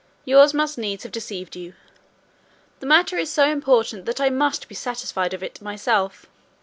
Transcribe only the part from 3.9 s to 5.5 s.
that I must be satisfied of